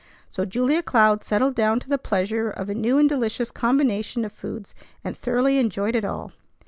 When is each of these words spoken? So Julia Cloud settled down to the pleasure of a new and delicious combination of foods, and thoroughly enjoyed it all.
So 0.31 0.45
Julia 0.45 0.81
Cloud 0.81 1.23
settled 1.23 1.53
down 1.53 1.79
to 1.81 1.87
the 1.87 1.99
pleasure 1.99 2.49
of 2.49 2.69
a 2.69 2.73
new 2.73 2.97
and 2.97 3.07
delicious 3.07 3.51
combination 3.51 4.25
of 4.25 4.31
foods, 4.31 4.73
and 5.03 5.15
thoroughly 5.15 5.59
enjoyed 5.59 5.93
it 5.93 6.03
all. 6.05 6.31